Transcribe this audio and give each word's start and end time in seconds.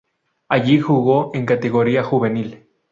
Allí 0.49 0.79
jugó 0.79 1.29
en 1.35 1.45
categoría 1.45 2.01
juvenil. 2.03 2.65